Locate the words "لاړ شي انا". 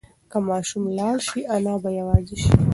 0.99-1.75